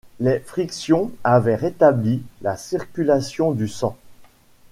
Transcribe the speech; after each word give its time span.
Les 0.19 0.39
frictions 0.39 1.11
avaient 1.23 1.53
rétabli 1.55 2.23
la 2.43 2.57
circulation 2.57 3.51
du 3.51 3.67
sang 3.67 3.95